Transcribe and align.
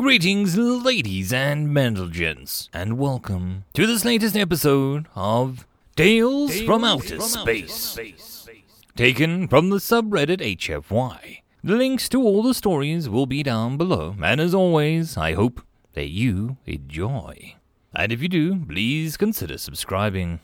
Greetings, 0.00 0.56
ladies 0.56 1.30
and 1.30 2.10
gents, 2.10 2.70
and 2.72 2.96
welcome 2.96 3.64
to 3.74 3.86
this 3.86 4.02
latest 4.02 4.34
episode 4.34 5.06
of 5.14 5.66
Tales, 5.94 6.62
from, 6.62 6.84
Outer, 6.84 7.20
Space. 7.20 7.98
Taken 8.96 9.46
from 9.46 9.68
the 9.68 9.76
subreddit 9.76 10.40
HFY. 10.40 11.42
The 11.62 11.76
links 11.76 12.08
to 12.08 12.22
all 12.22 12.42
the 12.42 12.54
stories 12.54 13.10
will 13.10 13.26
be 13.26 13.42
down 13.42 13.76
below, 13.76 14.16
and 14.22 14.40
as 14.40 14.54
always, 14.54 15.18
I 15.18 15.34
hope 15.34 15.60
that 15.92 16.08
you 16.08 16.56
enjoy. 16.64 17.56
And 17.94 18.10
if 18.10 18.22
you 18.22 18.28
do, 18.30 18.64
please 18.64 19.18
consider 19.18 19.58
subscribing. 19.58 20.40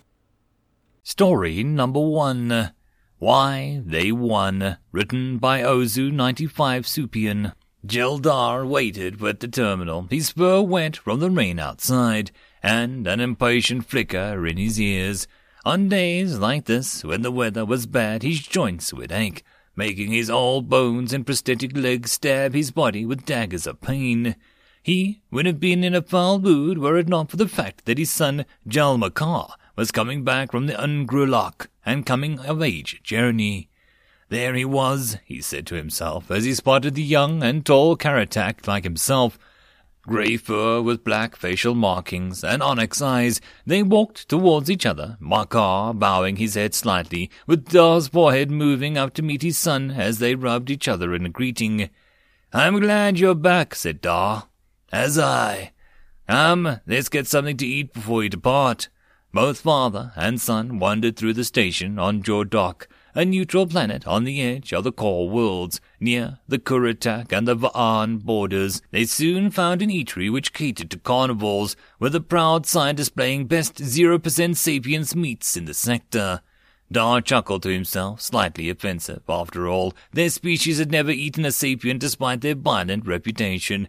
Story 1.03 1.65
number 1.65 2.01
one 2.01 2.75
Why 3.19 3.81
They 3.87 4.13
Won, 4.13 4.77
written 4.93 5.39
by 5.39 5.63
Ozu95 5.63 6.85
Supian. 6.85 7.55
Jeldar 7.87 8.67
waited 8.67 9.23
at 9.23 9.39
the 9.39 9.47
terminal, 9.47 10.09
his 10.11 10.31
fur 10.31 10.61
wet 10.61 10.97
from 10.97 11.21
the 11.21 11.31
rain 11.31 11.61
outside, 11.61 12.33
and 12.63 13.07
an 13.07 13.21
impatient 13.21 13.87
flicker 13.87 14.45
in 14.45 14.57
his 14.57 14.81
ears. 14.81 15.29
On 15.65 15.89
days 15.89 16.39
like 16.39 16.65
this, 16.65 17.05
when 17.05 17.23
the 17.23 17.31
weather 17.31 17.65
was 17.65 17.87
bad, 17.87 18.23
his 18.25 18.41
joints 18.41 18.93
would 18.93 19.13
ache, 19.13 19.45
making 19.77 20.11
his 20.11 20.29
old 20.29 20.69
bones 20.69 21.13
and 21.13 21.25
prosthetic 21.25 21.77
legs 21.77 22.13
stab 22.13 22.55
his 22.55 22.73
body 22.73 23.07
with 23.07 23.25
daggers 23.25 23.69
of 23.69 23.81
pain. 23.81 24.35
He 24.83 25.23
would 25.31 25.47
have 25.47 25.61
been 25.61 25.85
in 25.85 25.95
a 25.95 26.03
foul 26.03 26.41
mood 26.41 26.79
were 26.79 26.97
it 26.97 27.09
not 27.09 27.31
for 27.31 27.37
the 27.37 27.49
fact 27.49 27.85
that 27.85 27.99
his 27.99 28.11
son, 28.11 28.47
Jalmakar, 28.67 29.51
was 29.77 29.93
coming 29.93 30.25
back 30.25 30.51
from 30.51 30.67
the 30.67 30.75
Ungrulak 30.75 31.69
and 31.85 32.05
coming 32.05 32.41
of 32.41 32.63
age 32.63 33.01
journey. 33.05 33.69
There 34.29 34.55
he 34.55 34.65
was, 34.65 35.19
he 35.25 35.41
said 35.41 35.67
to 35.69 35.77
himself, 35.77 36.31
as 36.31 36.45
he 36.45 36.55
spotted 36.55 36.95
the 36.95 37.03
young 37.03 37.43
and 37.43 37.65
tall 37.65 37.97
Kuritak 37.97 38.67
like 38.67 38.85
himself. 38.85 39.39
Grey 40.03 40.37
fur 40.37 40.81
with 40.83 41.05
black 41.05 41.37
facial 41.37 41.75
markings 41.75 42.45
and 42.45 42.63
onyx 42.63 43.03
eyes, 43.03 43.41
they 43.65 43.83
walked 43.83 44.29
towards 44.29 44.71
each 44.71 44.87
other, 44.87 45.17
Makar 45.21 45.95
bowing 45.95 46.37
his 46.37 46.55
head 46.55 46.75
slightly, 46.75 47.31
with 47.47 47.69
Dar's 47.69 48.09
forehead 48.09 48.51
moving 48.51 48.97
up 48.97 49.15
to 49.15 49.23
meet 49.23 49.43
his 49.43 49.59
son 49.59 49.91
as 49.91 50.19
they 50.19 50.35
rubbed 50.35 50.71
each 50.71 50.87
other 50.87 51.15
in 51.15 51.27
a 51.27 51.29
greeting. 51.29 51.91
I'm 52.53 52.79
glad 52.81 53.19
you're 53.19 53.35
back, 53.35 53.75
said 53.75 54.01
Dar. 54.01 54.49
As 54.93 55.19
I. 55.19 55.73
Come, 56.29 56.81
let's 56.87 57.09
get 57.09 57.27
something 57.27 57.57
to 57.57 57.67
eat 57.67 57.93
before 57.93 58.23
you 58.23 58.29
depart. 58.29 58.89
Both 59.33 59.61
father 59.61 60.13
and 60.17 60.41
son 60.41 60.79
wandered 60.79 61.17
through 61.17 61.35
the 61.35 61.45
station 61.45 61.99
on 61.99 62.23
Jordock, 62.23 62.87
a 63.17 63.25
neutral 63.25 63.67
planet 63.67 64.07
on 64.07 64.25
the 64.25 64.43
edge 64.43 64.75
of 64.75 64.85
the 64.85 64.93
core 64.93 65.27
worlds, 65.27 65.81
near 65.99 66.39
the 66.47 66.59
Kuritak 66.59 67.33
and 67.33 67.49
the 67.49 67.57
Va'an 67.57 68.23
borders. 68.23 68.83
They 68.91 69.07
soon 69.07 69.51
found 69.51 69.81
an 69.81 69.89
eatery 69.89 70.31
which 70.31 70.53
catered 70.53 70.91
to 70.91 70.99
carnivores, 70.99 71.77
with 71.99 72.15
a 72.15 72.21
proud 72.21 72.67
sign 72.67 72.95
displaying 72.95 73.47
best 73.47 73.77
0% 73.77 74.55
sapience 74.55 75.17
meats 75.17 75.57
in 75.57 75.65
the 75.65 75.73
sector. 75.73 76.43
Dar 76.93 77.23
chuckled 77.23 77.63
to 77.63 77.71
himself, 77.71 78.21
slightly 78.21 78.69
offensive. 78.69 79.23
After 79.27 79.67
all, 79.67 79.95
their 80.13 80.29
species 80.29 80.79
had 80.79 80.91
never 80.91 81.11
eaten 81.11 81.47
a 81.47 81.53
sapient 81.53 82.01
despite 82.01 82.43
their 82.43 82.55
violent 82.55 83.07
reputation. 83.07 83.89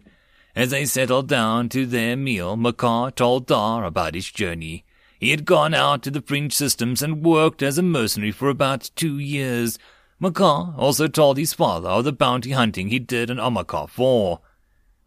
As 0.56 0.70
they 0.70 0.86
settled 0.86 1.28
down 1.28 1.68
to 1.68 1.84
their 1.84 2.16
meal, 2.16 2.56
Makar 2.56 3.10
told 3.10 3.46
Dar 3.46 3.84
about 3.84 4.14
his 4.14 4.30
journey. 4.30 4.86
He 5.18 5.30
had 5.30 5.44
gone 5.44 5.74
out 5.74 6.02
to 6.04 6.10
the 6.10 6.22
fringe 6.22 6.52
systems 6.52 7.02
and 7.02 7.24
worked 7.24 7.62
as 7.62 7.76
a 7.76 7.82
mercenary 7.82 8.30
for 8.30 8.48
about 8.48 8.90
two 8.94 9.18
years. 9.18 9.78
Makar 10.20 10.74
also 10.76 11.08
told 11.08 11.38
his 11.38 11.52
father 11.52 11.88
of 11.88 12.04
the 12.04 12.12
bounty 12.12 12.52
hunting 12.52 12.88
he 12.88 12.98
did 12.98 13.28
in 13.28 13.40
Omakar 13.40 13.88
4. 13.88 14.40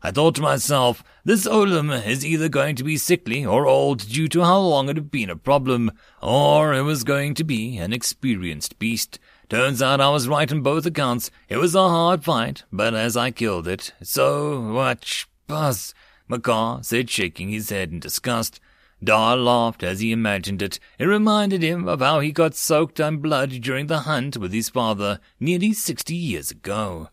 I 0.04 0.12
thought 0.12 0.36
to 0.36 0.42
myself, 0.42 1.04
this 1.24 1.46
Olam 1.46 2.06
is 2.06 2.26
either 2.26 2.50
going 2.50 2.76
to 2.78 2.84
be 2.84 2.98
sickly 2.98 3.46
or 3.46 3.68
old 3.68 4.00
due 4.10 4.28
to 4.30 4.44
how 4.44 4.60
long 4.60 4.90
it 4.90 4.96
had 4.96 5.12
been 5.12 5.30
a 5.30 5.36
problem, 5.36 5.92
or 6.22 6.74
it 6.74 6.82
was 6.82 7.04
going 7.04 7.36
to 7.36 7.44
be 7.44 7.78
an 7.78 7.94
experienced 7.94 8.80
beast. 8.80 9.20
Turns 9.48 9.82
out 9.82 10.02
I 10.02 10.10
was 10.10 10.28
right 10.28 10.52
on 10.52 10.62
both 10.62 10.88
accounts. 10.88 11.30
It 11.50 11.58
was 11.58 11.76
a 11.76 11.88
hard 11.88 12.24
fight, 12.24 12.64
but 12.72 12.96
as 12.96 13.16
I 13.16 13.30
killed 13.30 13.68
it, 13.68 13.94
so 14.02 14.60
much 14.60 15.28
buzz, 15.46 15.94
Makar 16.28 16.80
said, 16.82 17.10
shaking 17.10 17.50
his 17.50 17.70
head 17.70 17.92
in 17.92 18.00
disgust. 18.00 18.60
Dar 19.04 19.36
laughed 19.36 19.84
as 19.84 20.00
he 20.00 20.12
imagined 20.12 20.62
it. 20.62 20.80
It 21.00 21.06
reminded 21.06 21.64
him 21.64 21.88
of 21.88 22.02
how 22.02 22.20
he 22.20 22.32
got 22.32 22.56
soaked 22.56 23.00
in 23.00 23.18
blood 23.18 23.50
during 23.62 23.88
the 23.88 24.02
hunt 24.02 24.38
with 24.38 24.54
his 24.54 24.70
father 24.70 25.20
nearly 25.40 25.74
sixty 25.74 26.16
years 26.16 26.52
ago. 26.52 27.10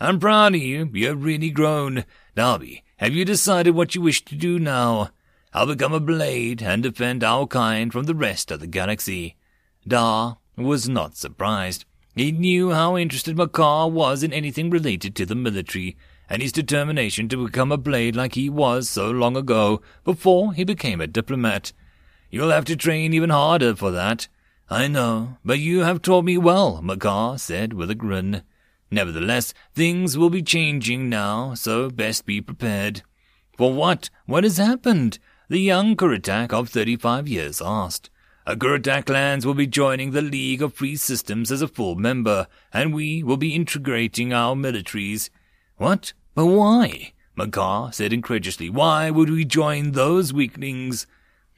I'm 0.00 0.18
proud 0.18 0.54
of 0.54 0.62
you. 0.62 0.90
You've 0.92 1.24
really 1.24 1.50
grown. 1.50 2.04
Darby, 2.34 2.84
have 2.98 3.14
you 3.14 3.24
decided 3.24 3.74
what 3.74 3.94
you 3.94 4.00
wish 4.00 4.24
to 4.26 4.34
do 4.34 4.58
now? 4.58 5.10
I'll 5.52 5.66
become 5.66 5.92
a 5.92 6.00
blade 6.00 6.62
and 6.62 6.82
defend 6.82 7.22
our 7.22 7.46
kind 7.46 7.92
from 7.92 8.04
the 8.04 8.14
rest 8.14 8.50
of 8.50 8.60
the 8.60 8.66
galaxy. 8.66 9.36
Dar 9.86 10.38
was 10.56 10.88
not 10.88 11.16
surprised. 11.16 11.84
He 12.14 12.32
knew 12.32 12.70
how 12.70 12.96
interested 12.96 13.36
Makar 13.36 13.88
was 13.88 14.22
in 14.22 14.32
anything 14.32 14.70
related 14.70 15.14
to 15.16 15.26
the 15.26 15.34
military, 15.34 15.96
and 16.28 16.42
his 16.42 16.52
determination 16.52 17.28
to 17.28 17.44
become 17.44 17.70
a 17.70 17.76
blade 17.76 18.16
like 18.16 18.34
he 18.34 18.48
was 18.50 18.88
so 18.88 19.10
long 19.10 19.36
ago, 19.36 19.80
before 20.04 20.52
he 20.52 20.64
became 20.64 21.00
a 21.00 21.06
diplomat. 21.06 21.72
You'll 22.30 22.50
have 22.50 22.64
to 22.66 22.76
train 22.76 23.12
even 23.12 23.30
harder 23.30 23.76
for 23.76 23.90
that. 23.92 24.28
I 24.68 24.88
know, 24.88 25.36
but 25.44 25.60
you 25.60 25.80
have 25.80 26.02
taught 26.02 26.24
me 26.24 26.36
well, 26.36 26.82
Makar 26.82 27.38
said 27.38 27.72
with 27.72 27.90
a 27.90 27.94
grin. 27.94 28.42
Nevertheless, 28.90 29.54
things 29.74 30.18
will 30.18 30.30
be 30.30 30.42
changing 30.42 31.08
now, 31.08 31.54
so 31.54 31.90
best 31.90 32.26
be 32.26 32.40
prepared. 32.40 33.02
For 33.56 33.72
what? 33.72 34.10
What 34.26 34.44
has 34.44 34.58
happened? 34.58 35.18
The 35.48 35.60
young 35.60 35.96
Kuritak 35.96 36.52
of 36.52 36.68
thirty-five 36.68 37.28
years 37.28 37.62
asked. 37.64 38.10
A 38.44 38.56
Kuritak 38.56 39.08
lands 39.08 39.46
will 39.46 39.54
be 39.54 39.66
joining 39.66 40.10
the 40.10 40.22
League 40.22 40.62
of 40.62 40.74
Free 40.74 40.96
Systems 40.96 41.50
as 41.50 41.62
a 41.62 41.68
full 41.68 41.94
member, 41.94 42.46
and 42.72 42.94
we 42.94 43.22
will 43.22 43.36
be 43.36 43.54
integrating 43.54 44.32
our 44.32 44.54
militaries. 44.54 45.30
What? 45.76 46.12
But 46.34 46.46
why? 46.46 47.12
Makar 47.36 47.90
said 47.92 48.12
incredulously. 48.12 48.70
Why 48.70 49.10
would 49.10 49.28
we 49.28 49.44
join 49.44 49.92
those 49.92 50.32
weaklings? 50.32 51.06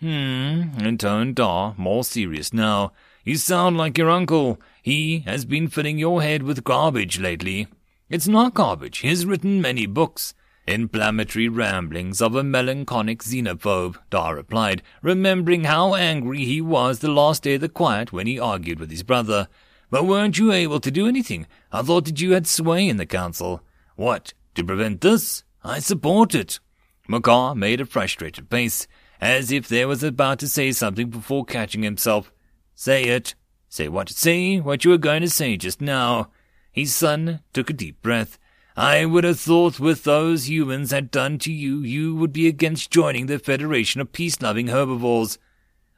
Hmm, 0.00 0.78
intoned 0.78 1.36
Dar, 1.36 1.74
more 1.76 2.02
serious 2.04 2.52
now. 2.52 2.92
You 3.24 3.36
sound 3.36 3.76
like 3.76 3.98
your 3.98 4.10
uncle. 4.10 4.60
He 4.82 5.20
has 5.20 5.44
been 5.44 5.68
filling 5.68 5.98
your 5.98 6.22
head 6.22 6.42
with 6.42 6.64
garbage 6.64 7.20
lately. 7.20 7.68
It's 8.08 8.26
not 8.26 8.54
garbage. 8.54 8.98
He 8.98 9.08
has 9.08 9.26
written 9.26 9.60
many 9.60 9.86
books. 9.86 10.34
Inflammatory 10.66 11.48
ramblings 11.48 12.20
of 12.20 12.34
a 12.34 12.42
melancholic 12.42 13.22
xenophobe, 13.22 13.98
Dar 14.10 14.34
replied, 14.34 14.82
remembering 15.00 15.64
how 15.64 15.94
angry 15.94 16.44
he 16.44 16.60
was 16.60 16.98
the 16.98 17.10
last 17.10 17.44
day 17.44 17.54
of 17.54 17.60
the 17.60 17.68
quiet 17.68 18.12
when 18.12 18.26
he 18.26 18.38
argued 18.38 18.80
with 18.80 18.90
his 18.90 19.02
brother. 19.02 19.48
But 19.90 20.06
weren't 20.06 20.38
you 20.38 20.52
able 20.52 20.80
to 20.80 20.90
do 20.90 21.06
anything? 21.06 21.46
I 21.72 21.82
thought 21.82 22.04
that 22.06 22.20
you 22.20 22.32
had 22.32 22.46
sway 22.46 22.88
in 22.88 22.98
the 22.98 23.06
council. 23.06 23.62
What? 23.98 24.32
To 24.54 24.62
prevent 24.62 25.00
this? 25.00 25.42
I 25.64 25.80
support 25.80 26.32
it. 26.32 26.60
Makar 27.08 27.56
made 27.56 27.80
a 27.80 27.84
frustrated 27.84 28.48
face, 28.48 28.86
as 29.20 29.50
if 29.50 29.66
there 29.66 29.88
was 29.88 30.04
about 30.04 30.38
to 30.38 30.48
say 30.48 30.70
something 30.70 31.10
before 31.10 31.44
catching 31.44 31.82
himself. 31.82 32.30
Say 32.76 33.06
it. 33.06 33.34
Say 33.68 33.88
what? 33.88 34.08
Say 34.08 34.60
what 34.60 34.84
you 34.84 34.92
were 34.92 34.98
going 34.98 35.22
to 35.22 35.28
say 35.28 35.56
just 35.56 35.80
now. 35.80 36.30
His 36.70 36.94
son 36.94 37.40
took 37.52 37.70
a 37.70 37.72
deep 37.72 38.00
breath. 38.00 38.38
I 38.76 39.04
would 39.04 39.24
have 39.24 39.40
thought 39.40 39.80
with 39.80 40.04
those 40.04 40.48
humans 40.48 40.92
had 40.92 41.10
done 41.10 41.38
to 41.40 41.52
you, 41.52 41.80
you 41.80 42.14
would 42.14 42.32
be 42.32 42.46
against 42.46 42.92
joining 42.92 43.26
the 43.26 43.40
Federation 43.40 44.00
of 44.00 44.12
Peace-Loving 44.12 44.68
Herbivores. 44.68 45.38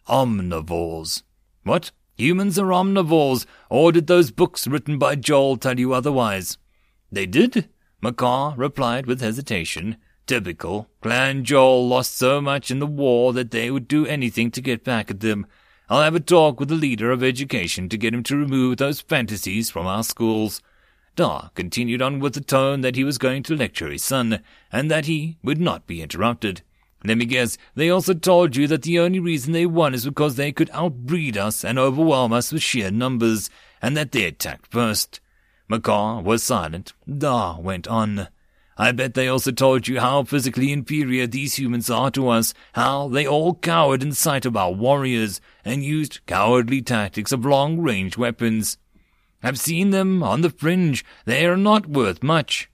Omnivores. 0.09 1.23
What? 1.65 1.91
Humans 2.17 2.59
are 2.59 2.73
omnivores, 2.73 3.45
or 3.69 3.93
did 3.93 4.07
those 4.07 4.31
books 4.31 4.67
written 4.67 4.99
by 4.99 5.17
Joel 5.17 5.59
tell 5.59 5.79
you 5.79 5.93
otherwise? 5.93 6.57
They 7.13 7.27
did? 7.27 7.69
Makar 8.03 8.55
replied 8.57 9.07
with 9.07 9.21
hesitation. 9.21 9.97
Typical. 10.27 10.89
Clan 11.03 11.45
Joel 11.45 11.89
lost 11.89 12.17
so 12.17 12.41
much 12.41 12.71
in 12.71 12.79
the 12.79 12.87
war 12.87 13.33
that 13.33 13.51
they 13.51 13.71
would 13.71 13.89
do 13.89 14.07
anything 14.07 14.51
to 14.53 14.61
get 14.61 14.85
back 14.85 15.11
at 15.11 15.21
them. 15.21 15.47
I'll 15.89 16.03
have 16.03 16.15
a 16.15 16.21
talk 16.21 16.61
with 16.61 16.69
the 16.69 16.77
leader 16.77 17.11
of 17.11 17.23
education 17.23 17.89
to 17.89 17.99
get 17.99 18.15
him 18.15 18.23
to 18.25 18.37
remove 18.37 18.77
those 18.77 19.01
fantasies 19.01 19.71
from 19.71 19.87
our 19.87 20.05
schools. 20.05 20.63
Dar 21.17 21.51
continued 21.55 22.01
on 22.01 22.21
with 22.21 22.35
the 22.35 22.41
tone 22.41 22.81
that 22.83 22.95
he 22.95 23.03
was 23.03 23.19
going 23.19 23.43
to 23.43 23.57
lecture 23.57 23.91
his 23.91 24.05
son, 24.05 24.41
and 24.73 24.91
that 24.91 25.07
he 25.07 25.37
would 25.43 25.61
not 25.61 25.87
be 25.89 26.01
interrupted. 26.01 26.63
Let 27.05 27.19
me 27.19 27.25
guess, 27.25 27.59
they 27.75 27.91
also 27.91 28.15
told 28.15 28.57
you 28.57 28.67
that 28.69 28.83
the 28.83 29.01
only 29.01 29.19
reason 29.19 29.53
they 29.53 29.67
won 29.67 29.95
is 29.95 30.05
because 30.05 30.37
they 30.37 30.53
could 30.53 30.71
outbreed 30.73 31.37
us 31.37 31.65
and 31.65 31.79
overwhelm 31.79 32.33
us 32.33 32.53
with 32.53 32.63
sheer 32.63 32.91
numbers, 32.91 33.51
and 33.83 33.97
that 33.97 34.13
they 34.13 34.25
attacked 34.25 34.71
first. 34.71 35.21
Makar 35.71 36.21
was 36.21 36.43
silent. 36.43 36.95
Dar 37.09 37.61
went 37.61 37.87
on. 37.87 38.27
I 38.77 38.91
bet 38.91 39.15
they 39.15 39.29
also 39.29 39.53
told 39.53 39.87
you 39.87 40.01
how 40.01 40.25
physically 40.25 40.73
inferior 40.73 41.29
these 41.29 41.61
humans 41.61 41.89
are 41.89 42.11
to 42.11 42.29
us, 42.29 42.53
how 42.73 43.07
they 43.07 43.25
all 43.25 43.55
cowered 43.55 44.03
in 44.03 44.11
sight 44.13 44.45
of 44.45 44.57
our 44.57 44.73
warriors, 44.73 45.41
and 45.65 45.85
used 45.85 46.27
cowardly 46.27 46.83
tactics 46.83 47.31
of 47.31 47.45
long-range 47.45 48.19
weapons. 48.19 48.79
I've 49.45 49.61
seen 49.61 49.91
them 49.91 50.25
on 50.25 50.41
the 50.41 50.51
fringe. 50.51 51.05
They 51.25 51.47
are 51.47 51.57
not 51.57 51.87
worth 51.87 52.21
much. 52.21 52.69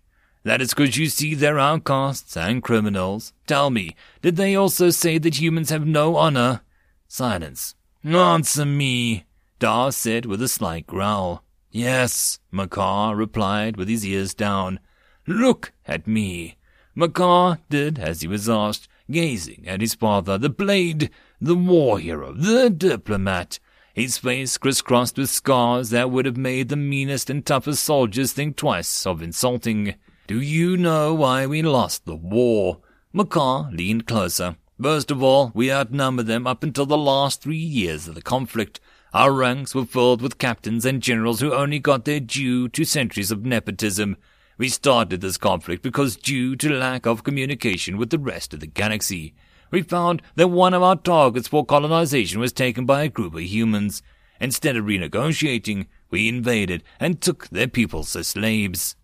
That 0.45 0.63
is 0.63 0.73
because 0.73 0.97
you 0.97 1.09
see 1.11 1.35
they're 1.35 1.59
outcasts 1.59 2.35
and 2.35 2.63
criminals. 2.63 3.35
Tell 3.47 3.69
me, 3.69 3.95
did 4.23 4.37
they 4.37 4.55
also 4.55 4.89
say 4.89 5.19
that 5.19 5.39
humans 5.39 5.69
have 5.69 5.87
no 5.87 6.17
honor? 6.17 6.63
Silence. 7.09 7.75
Answer 8.03 8.65
me, 8.65 9.27
Dar 9.59 9.93
said 9.93 10.25
with 10.25 10.41
a 10.41 10.49
slight 10.49 10.87
growl. 10.87 11.43
Yes, 11.77 12.39
Makar 12.51 13.15
replied 13.15 13.77
with 13.77 13.87
his 13.87 14.07
ears 14.07 14.33
down. 14.33 14.81
Look 15.27 15.73
at 15.85 16.07
me. 16.07 16.57
Makar 16.95 17.59
did 17.69 17.99
as 17.99 18.23
he 18.23 18.29
was 18.29 18.49
asked, 18.49 18.89
gazing 19.11 19.69
at 19.69 19.83
his 19.83 19.95
father, 19.95 20.39
the 20.39 20.49
blade, 20.49 21.11
the 21.39 21.55
war 21.55 21.99
hero, 21.99 22.33
the 22.33 22.71
diplomat, 22.71 23.59
his 23.93 24.17
face 24.17 24.57
crisscrossed 24.57 25.19
with 25.19 25.29
scars 25.29 25.91
that 25.91 26.11
would 26.11 26.25
have 26.25 26.39
made 26.39 26.71
the 26.71 26.77
meanest 26.77 27.29
and 27.29 27.45
toughest 27.45 27.85
soldiers 27.85 28.33
think 28.33 28.57
twice 28.57 29.05
of 29.05 29.21
insulting. 29.21 29.97
Do 30.29 30.41
you 30.41 30.79
know 30.79 31.13
why 31.13 31.45
we 31.45 31.61
lost 31.61 32.07
the 32.07 32.17
war? 32.17 32.81
Makar 33.13 33.69
leaned 33.71 34.07
closer. 34.07 34.57
First 34.81 35.11
of 35.11 35.23
all, 35.23 35.53
we 35.55 35.71
outnumbered 35.71 36.27
them 36.27 36.47
up 36.47 36.63
until 36.63 36.87
the 36.87 36.97
last 36.97 37.43
three 37.43 37.57
years 37.59 38.09
of 38.09 38.15
the 38.15 38.23
conflict. 38.23 38.81
Our 39.15 39.33
ranks 39.33 39.75
were 39.75 39.87
filled 39.87 40.21
with 40.21 40.39
captains 40.39 40.85
and 40.85 41.03
generals 41.03 41.41
who 41.41 41.55
only 41.55 41.79
got 41.79 42.05
their 42.05 42.21
due 42.21 42.69
to 42.71 42.85
centuries 42.85 43.31
of 43.31 43.45
nepotism. 43.45 44.17
We 44.59 44.69
started 44.69 45.21
this 45.21 45.39
conflict 45.39 45.83
because 45.83 46.17
due 46.17 46.57
to 46.57 46.71
lack 46.71 47.07
of 47.07 47.25
communication 47.25 47.99
with 47.99 48.11
the 48.11 48.19
rest 48.19 48.53
of 48.53 48.61
the 48.61 48.67
galaxy, 48.67 49.35
we 49.71 49.83
found 49.83 50.23
that 50.35 50.49
one 50.49 50.75
of 50.75 50.83
our 50.83 50.97
targets 50.97 51.49
for 51.49 51.65
colonization 51.65 52.41
was 52.41 52.53
taken 52.53 52.87
by 52.87 53.05
a 53.05 53.09
group 53.09 53.35
of 53.35 53.43
humans. 53.43 54.03
Instead 54.41 54.77
of 54.77 54.85
renegotiating, 54.85 55.87
we 56.11 56.29
invaded 56.29 56.83
and 57.01 57.21
took 57.21 57.49
their 57.49 57.69
peoples 57.69 58.15
as 58.17 58.29
slaves. 58.29 58.97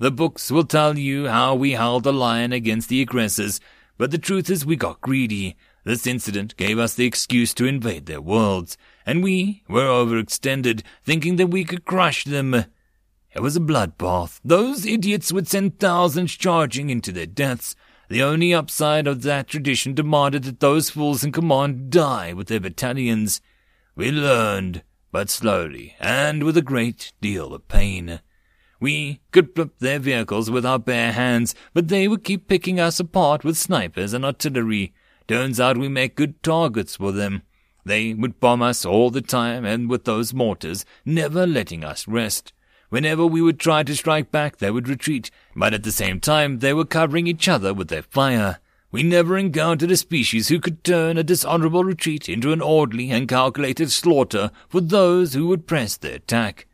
The 0.00 0.10
books 0.10 0.50
will 0.50 0.64
tell 0.64 0.98
you 0.98 1.28
how 1.28 1.54
we 1.54 1.72
held 1.72 2.04
the 2.04 2.12
line 2.12 2.52
against 2.52 2.88
the 2.88 3.00
aggressors, 3.00 3.60
but 3.98 4.10
the 4.10 4.18
truth 4.18 4.50
is 4.50 4.66
we 4.66 4.76
got 4.76 5.00
greedy. 5.00 5.56
This 5.84 6.06
incident 6.06 6.56
gave 6.56 6.78
us 6.78 6.94
the 6.94 7.06
excuse 7.06 7.54
to 7.54 7.66
invade 7.66 8.06
their 8.06 8.20
worlds, 8.20 8.76
and 9.06 9.22
we 9.22 9.62
were 9.68 9.86
overextended, 9.86 10.82
thinking 11.04 11.36
that 11.36 11.48
we 11.48 11.64
could 11.64 11.84
crush 11.84 12.24
them. 12.24 12.54
It 13.34 13.40
was 13.40 13.56
a 13.56 13.60
bloodbath. 13.60 14.40
Those 14.44 14.84
idiots 14.84 15.32
would 15.32 15.48
send 15.48 15.78
thousands 15.78 16.32
charging 16.32 16.90
into 16.90 17.12
their 17.12 17.26
deaths. 17.26 17.74
The 18.08 18.22
only 18.22 18.52
upside 18.52 19.06
of 19.06 19.22
that 19.22 19.48
tradition 19.48 19.94
demanded 19.94 20.44
that 20.44 20.60
those 20.60 20.90
fools 20.90 21.24
in 21.24 21.32
command 21.32 21.90
die 21.90 22.34
with 22.34 22.48
their 22.48 22.60
battalions. 22.60 23.40
We 23.96 24.10
learned, 24.10 24.82
but 25.10 25.30
slowly, 25.30 25.96
and 25.98 26.42
with 26.42 26.56
a 26.56 26.62
great 26.62 27.12
deal 27.20 27.54
of 27.54 27.68
pain. 27.68 28.20
We 28.80 29.20
could 29.30 29.54
flip 29.54 29.78
their 29.78 29.98
vehicles 29.98 30.50
with 30.50 30.66
our 30.66 30.78
bare 30.78 31.12
hands, 31.12 31.54
but 31.72 31.88
they 31.88 32.08
would 32.08 32.24
keep 32.24 32.48
picking 32.48 32.80
us 32.80 32.98
apart 32.98 33.44
with 33.44 33.56
snipers 33.56 34.12
and 34.12 34.24
artillery. 34.24 34.92
Turns 35.28 35.60
out 35.60 35.78
we 35.78 35.88
make 35.88 36.16
good 36.16 36.42
targets 36.42 36.96
for 36.96 37.12
them. 37.12 37.42
They 37.84 38.14
would 38.14 38.40
bomb 38.40 38.62
us 38.62 38.84
all 38.84 39.10
the 39.10 39.20
time, 39.20 39.64
and 39.64 39.88
with 39.88 40.04
those 40.04 40.32
mortars, 40.32 40.84
never 41.04 41.46
letting 41.46 41.84
us 41.84 42.06
rest. 42.06 42.52
Whenever 42.90 43.26
we 43.26 43.40
would 43.40 43.58
try 43.58 43.82
to 43.82 43.96
strike 43.96 44.30
back, 44.30 44.58
they 44.58 44.70
would 44.70 44.88
retreat, 44.88 45.30
but 45.56 45.72
at 45.72 45.82
the 45.82 45.90
same 45.90 46.20
time 46.20 46.58
they 46.58 46.74
were 46.74 46.84
covering 46.84 47.26
each 47.26 47.48
other 47.48 47.72
with 47.72 47.88
their 47.88 48.02
fire. 48.02 48.58
We 48.90 49.02
never 49.02 49.38
encountered 49.38 49.90
a 49.90 49.96
species 49.96 50.48
who 50.48 50.60
could 50.60 50.84
turn 50.84 51.16
a 51.16 51.22
dishonorable 51.22 51.82
retreat 51.82 52.28
into 52.28 52.52
an 52.52 52.60
orderly 52.60 53.10
and 53.10 53.26
calculated 53.26 53.90
slaughter 53.90 54.50
for 54.68 54.82
those 54.82 55.32
who 55.32 55.46
would 55.48 55.66
press 55.66 55.96
their 55.96 56.16
attack. 56.16 56.66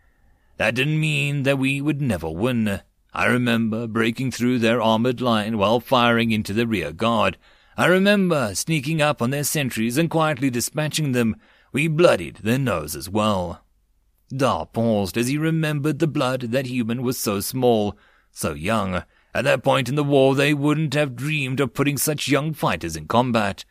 That 0.56 0.74
didn't 0.74 0.98
mean 0.98 1.44
that 1.44 1.60
we 1.60 1.80
would 1.80 2.02
never 2.02 2.28
win. 2.28 2.80
I 3.14 3.26
remember 3.26 3.86
breaking 3.86 4.32
through 4.32 4.58
their 4.58 4.82
armored 4.82 5.20
line 5.20 5.56
while 5.56 5.78
firing 5.78 6.32
into 6.32 6.52
the 6.52 6.66
rear 6.66 6.90
guard. 6.92 7.38
I 7.78 7.86
remember 7.86 8.56
sneaking 8.56 9.00
up 9.00 9.22
on 9.22 9.30
their 9.30 9.44
sentries 9.44 9.96
and 9.96 10.10
quietly 10.10 10.50
dispatching 10.50 11.12
them. 11.12 11.36
We 11.70 11.86
bloodied 11.86 12.38
their 12.38 12.58
nose 12.58 12.96
as 12.96 13.08
well. 13.08 13.62
Dar 14.36 14.66
paused 14.66 15.16
as 15.16 15.28
he 15.28 15.38
remembered 15.38 16.00
the 16.00 16.08
blood 16.08 16.40
that 16.40 16.66
human 16.66 17.02
was 17.02 17.18
so 17.18 17.38
small, 17.38 17.96
so 18.32 18.52
young. 18.52 19.04
At 19.32 19.44
that 19.44 19.62
point 19.62 19.88
in 19.88 19.94
the 19.94 20.02
war, 20.02 20.34
they 20.34 20.54
wouldn't 20.54 20.94
have 20.94 21.14
dreamed 21.14 21.60
of 21.60 21.72
putting 21.72 21.96
such 21.96 22.26
young 22.26 22.52
fighters 22.52 22.96
in 22.96 23.06
combat. 23.06 23.64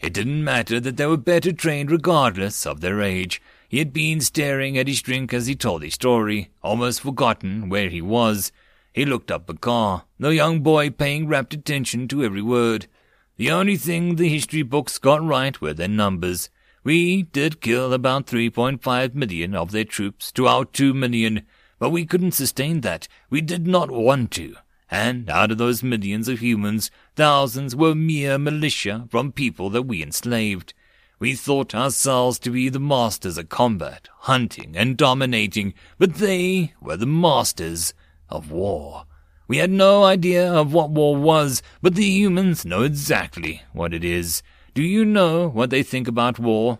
It 0.00 0.12
didn't 0.12 0.42
matter 0.42 0.80
that 0.80 0.96
they 0.96 1.06
were 1.06 1.16
better 1.16 1.52
trained 1.52 1.92
regardless 1.92 2.66
of 2.66 2.80
their 2.80 3.00
age. 3.00 3.40
He 3.68 3.78
had 3.78 3.92
been 3.92 4.20
staring 4.20 4.76
at 4.76 4.88
his 4.88 5.02
drink 5.02 5.32
as 5.32 5.46
he 5.46 5.54
told 5.54 5.84
his 5.84 5.94
story, 5.94 6.50
almost 6.64 7.00
forgotten 7.00 7.68
where 7.68 7.90
he 7.90 8.02
was. 8.02 8.50
He 8.92 9.04
looked 9.04 9.30
up 9.30 9.46
Bakar, 9.46 10.06
the 10.18 10.34
young 10.34 10.64
boy 10.64 10.90
paying 10.90 11.28
rapt 11.28 11.54
attention 11.54 12.08
to 12.08 12.24
every 12.24 12.42
word. 12.42 12.88
The 13.36 13.50
only 13.50 13.76
thing 13.76 14.16
the 14.16 14.28
history 14.28 14.62
books 14.62 14.98
got 14.98 15.24
right 15.24 15.58
were 15.60 15.72
their 15.72 15.88
numbers. 15.88 16.50
We 16.84 17.22
did 17.22 17.60
kill 17.60 17.92
about 17.92 18.26
3.5 18.26 19.14
million 19.14 19.54
of 19.54 19.70
their 19.70 19.84
troops 19.84 20.30
to 20.32 20.46
our 20.46 20.64
2 20.64 20.92
million, 20.92 21.46
but 21.78 21.90
we 21.90 22.04
couldn't 22.04 22.32
sustain 22.32 22.82
that. 22.82 23.08
We 23.30 23.40
did 23.40 23.66
not 23.66 23.90
want 23.90 24.32
to. 24.32 24.56
And 24.90 25.30
out 25.30 25.50
of 25.50 25.56
those 25.56 25.82
millions 25.82 26.28
of 26.28 26.40
humans, 26.40 26.90
thousands 27.16 27.74
were 27.74 27.94
mere 27.94 28.38
militia 28.38 29.06
from 29.10 29.32
people 29.32 29.70
that 29.70 29.82
we 29.82 30.02
enslaved. 30.02 30.74
We 31.18 31.34
thought 31.34 31.74
ourselves 31.74 32.38
to 32.40 32.50
be 32.50 32.68
the 32.68 32.80
masters 32.80 33.38
of 33.38 33.48
combat, 33.48 34.08
hunting, 34.18 34.76
and 34.76 34.96
dominating, 34.96 35.72
but 35.96 36.16
they 36.16 36.74
were 36.80 36.98
the 36.98 37.06
masters 37.06 37.94
of 38.28 38.50
war. 38.50 39.06
We 39.48 39.58
had 39.58 39.70
no 39.70 40.04
idea 40.04 40.50
of 40.52 40.72
what 40.72 40.90
war 40.90 41.16
was, 41.16 41.62
but 41.80 41.94
the 41.94 42.04
humans 42.04 42.64
know 42.64 42.82
exactly 42.82 43.62
what 43.72 43.92
it 43.92 44.04
is. 44.04 44.42
Do 44.74 44.82
you 44.82 45.04
know 45.04 45.48
what 45.48 45.70
they 45.70 45.82
think 45.82 46.08
about 46.08 46.38
war? 46.38 46.78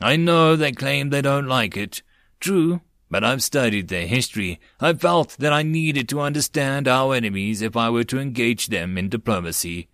I 0.00 0.16
know 0.16 0.56
they 0.56 0.72
claim 0.72 1.10
they 1.10 1.22
don't 1.22 1.48
like 1.48 1.76
it. 1.76 2.02
True, 2.40 2.80
but 3.10 3.24
I've 3.24 3.42
studied 3.42 3.88
their 3.88 4.06
history. 4.06 4.60
I 4.80 4.92
felt 4.92 5.36
that 5.38 5.52
I 5.52 5.62
needed 5.62 6.08
to 6.10 6.20
understand 6.20 6.86
our 6.86 7.14
enemies 7.14 7.62
if 7.62 7.76
I 7.76 7.90
were 7.90 8.04
to 8.04 8.20
engage 8.20 8.68
them 8.68 8.96
in 8.96 9.08
diplomacy. 9.08 9.88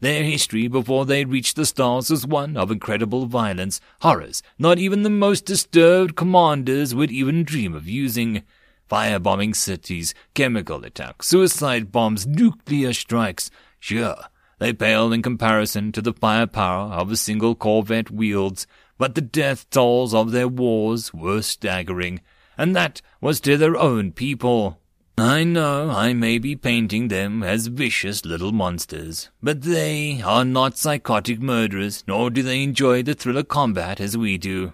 Their 0.00 0.24
history 0.24 0.66
before 0.66 1.04
they 1.04 1.26
reached 1.26 1.56
the 1.56 1.66
stars 1.66 2.08
was 2.08 2.26
one 2.26 2.56
of 2.56 2.70
incredible 2.70 3.26
violence, 3.26 3.80
horrors 4.00 4.42
not 4.58 4.78
even 4.78 5.02
the 5.02 5.10
most 5.10 5.44
disturbed 5.44 6.16
commanders 6.16 6.94
would 6.94 7.10
even 7.10 7.44
dream 7.44 7.74
of 7.74 7.86
using. 7.86 8.42
Firebombing 8.90 9.54
cities, 9.54 10.14
chemical 10.34 10.84
attacks, 10.84 11.28
suicide 11.28 11.92
bombs, 11.92 12.26
nuclear 12.26 12.92
strikes. 12.92 13.50
Sure, 13.78 14.16
they 14.58 14.72
pale 14.72 15.12
in 15.12 15.22
comparison 15.22 15.92
to 15.92 16.02
the 16.02 16.12
firepower 16.12 16.92
of 16.92 17.10
a 17.10 17.16
single 17.16 17.54
corvette 17.54 18.10
wields, 18.10 18.66
but 18.98 19.14
the 19.14 19.20
death 19.20 19.70
tolls 19.70 20.12
of 20.12 20.32
their 20.32 20.48
wars 20.48 21.14
were 21.14 21.40
staggering, 21.40 22.20
and 22.58 22.74
that 22.74 23.00
was 23.20 23.40
to 23.40 23.56
their 23.56 23.76
own 23.76 24.10
people. 24.10 24.80
I 25.16 25.44
know 25.44 25.90
I 25.90 26.12
may 26.12 26.38
be 26.38 26.56
painting 26.56 27.08
them 27.08 27.42
as 27.42 27.66
vicious 27.66 28.24
little 28.24 28.52
monsters, 28.52 29.28
but 29.42 29.62
they 29.62 30.20
are 30.22 30.44
not 30.44 30.78
psychotic 30.78 31.40
murderers, 31.40 32.02
nor 32.08 32.30
do 32.30 32.42
they 32.42 32.62
enjoy 32.62 33.02
the 33.02 33.14
thrill 33.14 33.36
of 33.36 33.48
combat 33.48 34.00
as 34.00 34.16
we 34.16 34.36
do. 34.36 34.72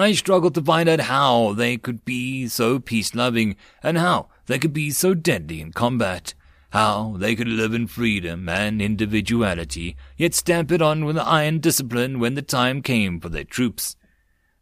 I 0.00 0.12
struggled 0.12 0.54
to 0.54 0.62
find 0.62 0.88
out 0.88 1.00
how 1.00 1.52
they 1.52 1.76
could 1.76 2.04
be 2.04 2.48
so 2.48 2.78
peace-loving, 2.78 3.56
and 3.82 3.98
how 3.98 4.28
they 4.46 4.58
could 4.58 4.72
be 4.72 4.90
so 4.90 5.14
deadly 5.14 5.60
in 5.60 5.72
combat. 5.72 6.34
How 6.70 7.14
they 7.18 7.36
could 7.36 7.46
live 7.46 7.72
in 7.72 7.86
freedom 7.86 8.48
and 8.48 8.82
individuality, 8.82 9.96
yet 10.16 10.34
stamp 10.34 10.72
it 10.72 10.82
on 10.82 11.04
with 11.04 11.16
iron 11.18 11.60
discipline 11.60 12.18
when 12.18 12.34
the 12.34 12.42
time 12.42 12.82
came 12.82 13.20
for 13.20 13.28
their 13.28 13.44
troops. 13.44 13.94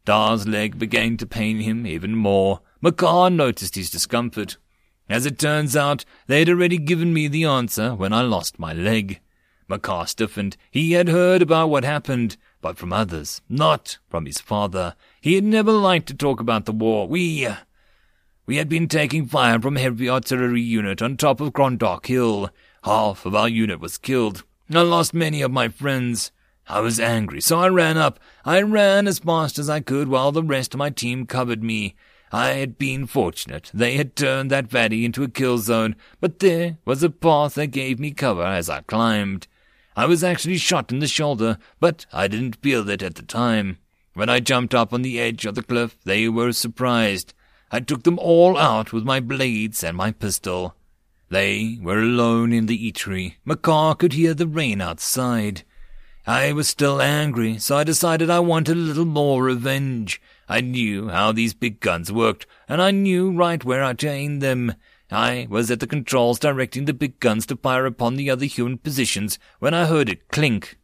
Dar's 0.04 0.46
leg 0.46 0.78
began 0.78 1.16
to 1.16 1.26
pain 1.26 1.60
him 1.60 1.86
even 1.86 2.14
more. 2.16 2.60
Makar 2.82 3.30
noticed 3.30 3.76
his 3.76 3.88
discomfort. 3.88 4.58
As 5.08 5.24
it 5.24 5.38
turns 5.38 5.76
out, 5.76 6.04
they 6.26 6.40
had 6.40 6.48
already 6.48 6.78
given 6.78 7.14
me 7.14 7.28
the 7.28 7.44
answer 7.44 7.94
when 7.94 8.12
I 8.12 8.22
lost 8.22 8.58
my 8.58 8.72
leg. 8.72 9.20
Makar 9.68 10.06
stiffened. 10.06 10.56
He 10.70 10.92
had 10.92 11.08
heard 11.08 11.40
about 11.40 11.70
what 11.70 11.84
happened, 11.84 12.36
but 12.60 12.76
from 12.76 12.92
others, 12.92 13.40
not 13.48 13.98
from 14.10 14.26
his 14.26 14.40
father. 14.40 14.96
He 15.22 15.36
had 15.36 15.44
never 15.44 15.70
liked 15.70 16.08
to 16.08 16.14
talk 16.14 16.40
about 16.40 16.64
the 16.64 16.72
war. 16.72 17.06
We, 17.06 17.46
uh, 17.46 17.54
we 18.44 18.56
had 18.56 18.68
been 18.68 18.88
taking 18.88 19.24
fire 19.26 19.60
from 19.60 19.76
a 19.76 19.80
heavy 19.80 20.10
artillery 20.10 20.60
unit 20.60 21.00
on 21.00 21.16
top 21.16 21.40
of 21.40 21.52
Grondok 21.52 22.06
Hill. 22.06 22.50
Half 22.82 23.24
of 23.24 23.32
our 23.32 23.48
unit 23.48 23.78
was 23.78 23.98
killed. 23.98 24.42
I 24.74 24.80
lost 24.80 25.14
many 25.14 25.40
of 25.40 25.52
my 25.52 25.68
friends. 25.68 26.32
I 26.66 26.80
was 26.80 26.98
angry, 26.98 27.40
so 27.40 27.60
I 27.60 27.68
ran 27.68 27.96
up. 27.96 28.18
I 28.44 28.62
ran 28.62 29.06
as 29.06 29.20
fast 29.20 29.60
as 29.60 29.70
I 29.70 29.78
could 29.78 30.08
while 30.08 30.32
the 30.32 30.42
rest 30.42 30.74
of 30.74 30.78
my 30.78 30.90
team 30.90 31.24
covered 31.24 31.62
me. 31.62 31.94
I 32.32 32.54
had 32.54 32.76
been 32.76 33.06
fortunate. 33.06 33.70
They 33.72 33.96
had 33.96 34.16
turned 34.16 34.50
that 34.50 34.66
valley 34.66 35.04
into 35.04 35.22
a 35.22 35.28
kill 35.28 35.58
zone, 35.58 35.94
but 36.20 36.40
there 36.40 36.78
was 36.84 37.04
a 37.04 37.10
path 37.10 37.54
that 37.54 37.68
gave 37.68 38.00
me 38.00 38.10
cover 38.10 38.42
as 38.42 38.68
I 38.68 38.80
climbed. 38.80 39.46
I 39.94 40.06
was 40.06 40.24
actually 40.24 40.58
shot 40.58 40.90
in 40.90 40.98
the 40.98 41.06
shoulder, 41.06 41.58
but 41.78 42.06
I 42.12 42.26
didn't 42.26 42.56
feel 42.56 42.88
it 42.88 43.04
at 43.04 43.14
the 43.14 43.22
time. 43.22 43.78
When 44.14 44.28
I 44.28 44.40
jumped 44.40 44.74
up 44.74 44.92
on 44.92 45.02
the 45.02 45.18
edge 45.18 45.46
of 45.46 45.54
the 45.54 45.62
cliff, 45.62 45.96
they 46.04 46.28
were 46.28 46.52
surprised. 46.52 47.32
I 47.70 47.80
took 47.80 48.02
them 48.02 48.18
all 48.18 48.58
out 48.58 48.92
with 48.92 49.04
my 49.04 49.20
blades 49.20 49.82
and 49.82 49.96
my 49.96 50.12
pistol. 50.12 50.76
They 51.30 51.78
were 51.80 52.00
alone 52.00 52.52
in 52.52 52.66
the 52.66 52.92
eatery. 52.92 53.36
Makar 53.46 53.94
could 53.94 54.12
hear 54.12 54.34
the 54.34 54.46
rain 54.46 54.82
outside. 54.82 55.62
I 56.26 56.52
was 56.52 56.68
still 56.68 57.00
angry, 57.00 57.58
so 57.58 57.78
I 57.78 57.84
decided 57.84 58.28
I 58.28 58.40
wanted 58.40 58.76
a 58.76 58.80
little 58.80 59.06
more 59.06 59.42
revenge. 59.42 60.20
I 60.46 60.60
knew 60.60 61.08
how 61.08 61.32
these 61.32 61.54
big 61.54 61.80
guns 61.80 62.12
worked, 62.12 62.46
and 62.68 62.82
I 62.82 62.90
knew 62.90 63.32
right 63.32 63.64
where 63.64 63.94
to 63.94 64.08
aim 64.08 64.40
them. 64.40 64.74
I 65.10 65.46
was 65.48 65.70
at 65.70 65.80
the 65.80 65.86
controls 65.86 66.38
directing 66.38 66.84
the 66.84 66.92
big 66.92 67.18
guns 67.18 67.46
to 67.46 67.56
fire 67.56 67.86
upon 67.86 68.16
the 68.16 68.28
other 68.28 68.44
human 68.44 68.76
positions 68.76 69.38
when 69.58 69.72
I 69.72 69.86
heard 69.86 70.10
it 70.10 70.28
clink. 70.28 70.78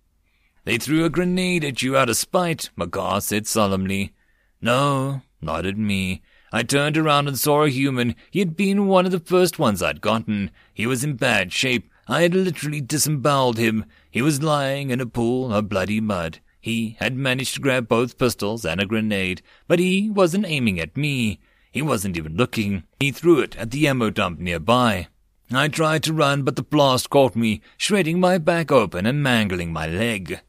They 0.68 0.76
threw 0.76 1.06
a 1.06 1.08
grenade 1.08 1.64
at 1.64 1.80
you 1.80 1.96
out 1.96 2.10
of 2.10 2.18
spite, 2.18 2.68
Makar 2.76 3.22
said 3.22 3.46
solemnly. 3.46 4.12
No, 4.60 5.22
not 5.40 5.64
at 5.64 5.78
me. 5.78 6.20
I 6.52 6.62
turned 6.62 6.98
around 6.98 7.26
and 7.26 7.38
saw 7.38 7.62
a 7.62 7.70
human. 7.70 8.14
He 8.30 8.40
had 8.40 8.54
been 8.54 8.86
one 8.86 9.06
of 9.06 9.12
the 9.12 9.18
first 9.18 9.58
ones 9.58 9.82
I'd 9.82 10.02
gotten. 10.02 10.50
He 10.74 10.86
was 10.86 11.02
in 11.02 11.14
bad 11.14 11.54
shape. 11.54 11.88
I 12.06 12.20
had 12.20 12.34
literally 12.34 12.82
disemboweled 12.82 13.56
him. 13.56 13.86
He 14.10 14.20
was 14.20 14.42
lying 14.42 14.90
in 14.90 15.00
a 15.00 15.06
pool 15.06 15.54
of 15.54 15.70
bloody 15.70 16.02
mud. 16.02 16.40
He 16.60 16.98
had 17.00 17.16
managed 17.16 17.54
to 17.54 17.60
grab 17.60 17.88
both 17.88 18.18
pistols 18.18 18.66
and 18.66 18.78
a 18.78 18.84
grenade, 18.84 19.40
but 19.68 19.78
he 19.78 20.10
wasn't 20.10 20.44
aiming 20.44 20.78
at 20.80 20.98
me. 20.98 21.40
He 21.72 21.80
wasn't 21.80 22.18
even 22.18 22.36
looking. 22.36 22.82
He 23.00 23.10
threw 23.10 23.40
it 23.40 23.56
at 23.56 23.70
the 23.70 23.88
ammo 23.88 24.10
dump 24.10 24.38
nearby. 24.38 25.08
I 25.50 25.68
tried 25.68 26.02
to 26.02 26.12
run, 26.12 26.42
but 26.42 26.56
the 26.56 26.62
blast 26.62 27.08
caught 27.08 27.34
me, 27.34 27.62
shredding 27.78 28.20
my 28.20 28.36
back 28.36 28.70
open 28.70 29.06
and 29.06 29.22
mangling 29.22 29.72
my 29.72 29.86
leg. 29.86 30.40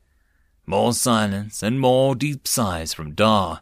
More 0.70 0.94
silence 0.94 1.64
and 1.64 1.80
more 1.80 2.14
deep 2.14 2.48
sighs 2.48 2.94
from 2.94 3.16
Dar. 3.16 3.62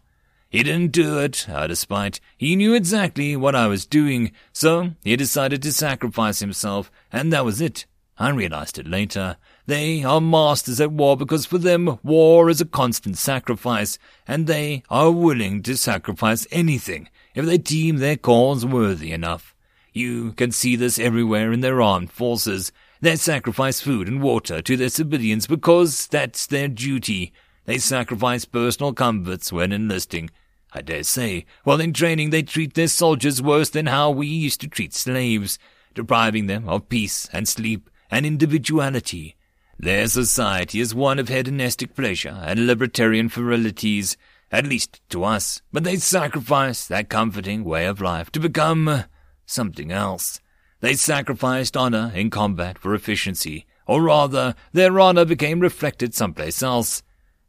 He 0.49 0.61
didn't 0.61 0.91
do 0.91 1.19
it 1.19 1.47
uh, 1.47 1.53
out 1.53 1.71
of 1.71 1.77
spite. 1.77 2.19
He 2.37 2.57
knew 2.57 2.73
exactly 2.73 3.33
what 3.37 3.55
I 3.55 3.67
was 3.67 3.85
doing, 3.85 4.33
so 4.51 4.89
he 5.05 5.15
decided 5.15 5.61
to 5.61 5.71
sacrifice 5.71 6.39
himself, 6.39 6.91
and 7.09 7.31
that 7.31 7.45
was 7.45 7.61
it. 7.61 7.85
I 8.19 8.31
realized 8.31 8.77
it 8.77 8.89
later. 8.89 9.37
They 9.67 10.03
are 10.03 10.19
masters 10.19 10.81
at 10.81 10.91
war 10.91 11.15
because 11.15 11.45
for 11.45 11.57
them 11.57 11.97
war 12.03 12.49
is 12.49 12.59
a 12.59 12.65
constant 12.65 13.17
sacrifice, 13.17 13.97
and 14.27 14.45
they 14.45 14.83
are 14.89 15.09
willing 15.09 15.63
to 15.63 15.77
sacrifice 15.77 16.45
anything 16.51 17.07
if 17.33 17.45
they 17.45 17.57
deem 17.57 17.99
their 17.99 18.17
cause 18.17 18.65
worthy 18.65 19.13
enough. 19.13 19.55
You 19.93 20.33
can 20.33 20.51
see 20.51 20.75
this 20.75 20.99
everywhere 20.99 21.53
in 21.53 21.61
their 21.61 21.81
armed 21.81 22.11
forces. 22.11 22.73
They 23.01 23.15
sacrifice 23.15 23.81
food 23.81 24.07
and 24.07 24.21
water 24.21 24.61
to 24.61 24.77
their 24.77 24.89
civilians 24.89 25.47
because 25.47 26.07
that's 26.07 26.47
their 26.47 26.67
duty. 26.67 27.31
They 27.65 27.77
sacrifice 27.77 28.45
personal 28.45 28.93
comforts 28.93 29.51
when 29.51 29.71
enlisting. 29.71 30.29
I 30.73 30.81
dare 30.81 31.03
say, 31.03 31.45
while 31.63 31.79
in 31.79 31.93
training 31.93 32.31
they 32.31 32.43
treat 32.43 32.73
their 32.73 32.87
soldiers 32.87 33.41
worse 33.41 33.69
than 33.69 33.85
how 33.85 34.09
we 34.09 34.27
used 34.27 34.61
to 34.61 34.67
treat 34.67 34.93
slaves, 34.93 35.59
depriving 35.93 36.47
them 36.47 36.67
of 36.67 36.89
peace 36.89 37.29
and 37.31 37.47
sleep 37.47 37.89
and 38.09 38.25
individuality. 38.25 39.35
Their 39.79 40.07
society 40.07 40.79
is 40.79 40.95
one 40.95 41.19
of 41.19 41.29
hedonistic 41.29 41.95
pleasure 41.95 42.41
and 42.43 42.65
libertarian 42.65 43.29
virilities, 43.29 44.17
at 44.51 44.65
least 44.65 45.01
to 45.09 45.23
us, 45.23 45.61
but 45.71 45.83
they 45.83 45.97
sacrifice 45.97 46.87
that 46.87 47.09
comforting 47.09 47.63
way 47.63 47.85
of 47.85 48.01
life 48.01 48.31
to 48.31 48.39
become 48.39 49.03
something 49.45 49.91
else. 49.91 50.39
They 50.79 50.93
sacrificed 50.93 51.75
honor 51.75 52.11
in 52.13 52.29
combat 52.29 52.77
for 52.77 52.93
efficiency, 52.93 53.65
or 53.87 54.03
rather, 54.03 54.53
their 54.73 54.99
honor 54.99 55.25
became 55.25 55.59
reflected 55.59 56.13
someplace 56.13 56.61
else. 56.61 57.01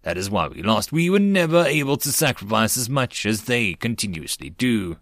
That 0.03 0.17
is 0.17 0.31
why 0.31 0.49
we 0.49 0.63
lost. 0.63 0.93
We 0.93 1.11
were 1.11 1.19
never 1.19 1.65
able 1.65 1.99
to 1.99 2.13
sacrifice 2.13 2.77
as 2.77 2.89
much 2.89 3.27
as 3.27 3.43
they 3.43 3.75
continuously 3.75 4.49
do. 4.51 4.97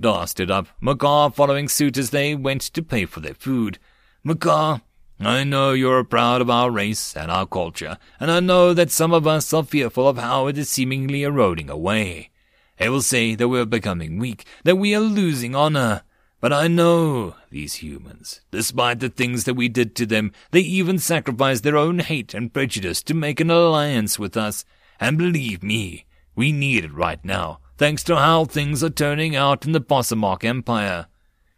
Dar 0.00 0.26
stood 0.26 0.50
up, 0.50 0.66
Makar 0.80 1.30
following 1.30 1.68
suit 1.68 1.96
as 1.96 2.10
they 2.10 2.34
went 2.34 2.62
to 2.62 2.82
pay 2.82 3.04
for 3.04 3.20
their 3.20 3.34
food. 3.34 3.78
Makar, 4.24 4.80
I 5.20 5.44
know 5.44 5.72
you're 5.72 6.02
proud 6.02 6.40
of 6.40 6.50
our 6.50 6.70
race 6.72 7.16
and 7.16 7.30
our 7.30 7.46
culture, 7.46 7.98
and 8.18 8.30
I 8.32 8.40
know 8.40 8.74
that 8.74 8.90
some 8.90 9.12
of 9.12 9.28
us 9.28 9.52
are 9.52 9.62
fearful 9.62 10.08
of 10.08 10.18
how 10.18 10.48
it 10.48 10.58
is 10.58 10.68
seemingly 10.68 11.22
eroding 11.22 11.70
away. 11.70 12.30
They 12.78 12.88
will 12.88 13.02
say 13.02 13.36
that 13.36 13.48
we're 13.48 13.64
becoming 13.64 14.18
weak, 14.18 14.44
that 14.64 14.76
we 14.76 14.94
are 14.96 15.00
losing 15.00 15.54
honor. 15.54 16.02
But 16.44 16.52
I 16.52 16.68
know 16.68 17.36
these 17.48 17.76
humans. 17.76 18.42
Despite 18.50 19.00
the 19.00 19.08
things 19.08 19.44
that 19.44 19.54
we 19.54 19.66
did 19.66 19.96
to 19.96 20.04
them, 20.04 20.30
they 20.50 20.60
even 20.60 20.98
sacrificed 20.98 21.62
their 21.62 21.78
own 21.78 22.00
hate 22.00 22.34
and 22.34 22.52
prejudice 22.52 23.02
to 23.04 23.14
make 23.14 23.40
an 23.40 23.48
alliance 23.50 24.18
with 24.18 24.36
us. 24.36 24.66
And 25.00 25.16
believe 25.16 25.62
me, 25.62 26.04
we 26.36 26.52
need 26.52 26.84
it 26.84 26.92
right 26.92 27.24
now, 27.24 27.60
thanks 27.78 28.04
to 28.04 28.16
how 28.16 28.44
things 28.44 28.84
are 28.84 28.90
turning 28.90 29.34
out 29.34 29.64
in 29.64 29.72
the 29.72 29.80
Bossamark 29.80 30.44
Empire. 30.44 31.06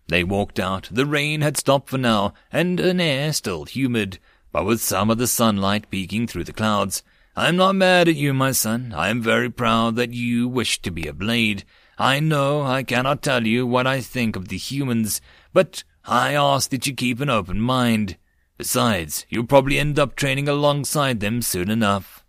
They 0.06 0.22
walked 0.22 0.60
out. 0.60 0.88
The 0.92 1.04
rain 1.04 1.40
had 1.40 1.56
stopped 1.56 1.90
for 1.90 1.98
now, 1.98 2.32
and 2.52 2.78
an 2.78 3.00
air 3.00 3.32
still 3.32 3.64
humid, 3.64 4.20
but 4.52 4.64
with 4.64 4.80
some 4.80 5.10
of 5.10 5.18
the 5.18 5.26
sunlight 5.26 5.90
peeking 5.90 6.28
through 6.28 6.44
the 6.44 6.52
clouds. 6.52 7.02
I 7.34 7.48
am 7.48 7.56
not 7.56 7.74
mad 7.74 8.06
at 8.06 8.14
you, 8.14 8.32
my 8.32 8.52
son. 8.52 8.94
I 8.96 9.08
am 9.08 9.20
very 9.20 9.50
proud 9.50 9.96
that 9.96 10.14
you 10.14 10.46
wish 10.46 10.80
to 10.82 10.92
be 10.92 11.08
a 11.08 11.12
blade. 11.12 11.64
I 11.98 12.20
know 12.20 12.62
I 12.62 12.82
cannot 12.82 13.22
tell 13.22 13.46
you 13.46 13.66
what 13.66 13.86
I 13.86 14.00
think 14.00 14.36
of 14.36 14.48
the 14.48 14.58
humans, 14.58 15.20
but 15.52 15.82
I 16.04 16.34
ask 16.34 16.70
that 16.70 16.86
you 16.86 16.94
keep 16.94 17.20
an 17.20 17.30
open 17.30 17.58
mind. 17.60 18.16
Besides, 18.58 19.26
you'll 19.28 19.46
probably 19.46 19.78
end 19.78 19.98
up 19.98 20.14
training 20.14 20.48
alongside 20.48 21.20
them 21.20 21.42
soon 21.42 21.70
enough. 21.70 22.24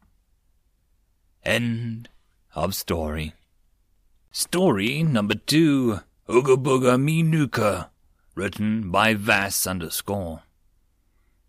End 1.43 2.09
of 2.55 2.75
story. 2.75 3.33
Story 4.31 5.03
number 5.03 5.35
two. 5.35 5.99
Ooga 6.29 6.61
Booga 6.61 7.01
Me 7.01 7.23
Nuka, 7.23 7.89
written 8.35 8.91
by 8.91 9.13
Vass 9.13 9.65
underscore. 9.65 10.43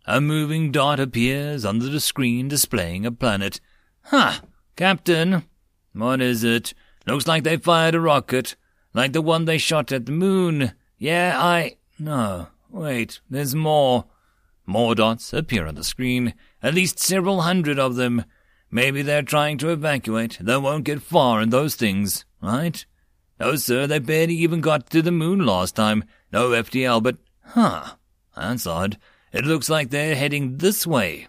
A 0.06 0.20
moving 0.20 0.70
dot 0.70 1.00
appears 1.00 1.64
under 1.64 1.88
the 1.88 2.00
screen 2.00 2.46
displaying 2.46 3.04
a 3.04 3.10
planet. 3.10 3.60
Ha! 4.04 4.42
Captain! 4.76 5.42
What 5.92 6.20
is 6.20 6.44
it? 6.44 6.74
Looks 7.06 7.26
like 7.26 7.44
they 7.44 7.56
fired 7.56 7.94
a 7.94 8.00
rocket, 8.00 8.56
like 8.92 9.12
the 9.12 9.22
one 9.22 9.44
they 9.44 9.58
shot 9.58 9.92
at 9.92 10.06
the 10.06 10.12
moon. 10.12 10.72
Yeah, 10.98 11.34
I. 11.36 11.76
No, 11.98 12.48
wait, 12.70 13.20
there's 13.30 13.54
more. 13.54 14.04
More 14.66 14.94
dots 14.94 15.32
appear 15.32 15.66
on 15.66 15.76
the 15.76 15.84
screen, 15.84 16.34
at 16.62 16.74
least 16.74 16.98
several 16.98 17.40
hundred 17.40 17.78
of 17.78 17.96
them. 17.96 18.24
Maybe 18.70 19.00
they're 19.00 19.22
trying 19.22 19.56
to 19.58 19.70
evacuate. 19.70 20.38
They 20.40 20.56
won't 20.58 20.84
get 20.84 21.00
far 21.00 21.40
in 21.40 21.48
those 21.48 21.74
things, 21.74 22.26
right? 22.42 22.84
No, 23.40 23.56
sir, 23.56 23.86
they 23.86 23.98
barely 23.98 24.34
even 24.34 24.60
got 24.60 24.90
to 24.90 25.00
the 25.00 25.10
moon 25.10 25.46
last 25.46 25.74
time. 25.74 26.04
No 26.32 26.50
FTL, 26.50 27.02
but, 27.02 27.16
huh, 27.44 27.94
that's 28.36 28.66
odd. 28.66 28.98
It 29.32 29.46
looks 29.46 29.70
like 29.70 29.90
they're 29.90 30.14
heading 30.14 30.58
this 30.58 30.86
way. 30.86 31.28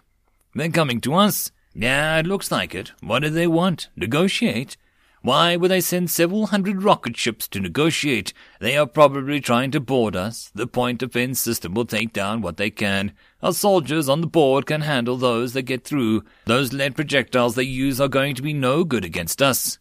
They're 0.54 0.68
coming 0.68 1.00
to 1.02 1.14
us? 1.14 1.50
Yeah, 1.72 2.18
it 2.18 2.26
looks 2.26 2.50
like 2.50 2.74
it. 2.74 2.92
What 3.00 3.20
do 3.20 3.30
they 3.30 3.46
want? 3.46 3.88
Negotiate? 3.96 4.76
Why 5.22 5.54
would 5.54 5.70
they 5.70 5.82
send 5.82 6.10
several 6.10 6.46
hundred 6.46 6.82
rocket 6.82 7.14
ships 7.14 7.46
to 7.48 7.60
negotiate? 7.60 8.32
They 8.58 8.76
are 8.78 8.86
probably 8.86 9.38
trying 9.40 9.70
to 9.72 9.80
board 9.80 10.16
us. 10.16 10.50
The 10.54 10.66
point 10.66 11.00
defense 11.00 11.38
system 11.38 11.74
will 11.74 11.84
take 11.84 12.14
down 12.14 12.40
what 12.40 12.56
they 12.56 12.70
can. 12.70 13.12
Our 13.42 13.52
soldiers 13.52 14.08
on 14.08 14.22
the 14.22 14.26
board 14.26 14.64
can 14.64 14.80
handle 14.80 15.18
those 15.18 15.52
that 15.52 15.62
get 15.62 15.84
through. 15.84 16.24
Those 16.46 16.72
lead 16.72 16.96
projectiles 16.96 17.54
they 17.54 17.64
use 17.64 18.00
are 18.00 18.08
going 18.08 18.34
to 18.36 18.42
be 18.42 18.54
no 18.54 18.82
good 18.82 19.04
against 19.04 19.42
us. 19.42 19.78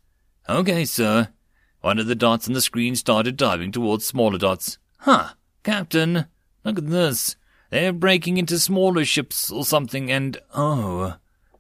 Okay, 0.50 0.84
sir. 0.84 1.30
One 1.80 2.00
of 2.00 2.08
the 2.08 2.16
dots 2.16 2.48
on 2.48 2.54
the 2.54 2.60
screen 2.60 2.98
started 2.98 3.38
diving 3.38 3.72
towards 3.72 4.06
smaller 4.06 4.38
dots. 4.38 4.78
Huh, 5.00 5.30
Captain, 5.64 6.26
look 6.66 6.78
at 6.78 6.88
this. 6.88 7.38
They're 7.70 7.94
breaking 7.94 8.36
into 8.36 8.60
smaller 8.60 9.06
ships 9.06 9.50
or 9.50 9.64
something 9.64 10.12
and, 10.12 10.38
oh, 10.54 11.16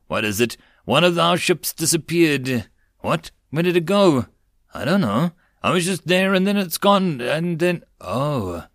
what 0.07 0.25
is 0.25 0.41
it? 0.41 0.57
One 0.83 1.05
of 1.05 1.17
our 1.17 1.37
ships 1.37 1.71
disappeared. 1.71 2.67
What? 2.99 3.31
Where 3.51 3.63
did 3.63 3.77
it 3.77 3.85
go? 3.85 4.25
I 4.73 4.85
don't 4.85 5.01
know. 5.01 5.31
I 5.61 5.71
was 5.71 5.85
just 5.85 6.07
there 6.07 6.33
and 6.33 6.45
then 6.47 6.57
it's 6.57 6.77
gone 6.77 7.19
and 7.19 7.59
then, 7.59 7.83
oh, 7.99 8.65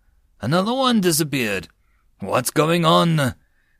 another 0.41 0.73
one 0.73 1.01
disappeared. 1.01 1.67
What's 2.19 2.51
going 2.51 2.85
on? 2.85 3.35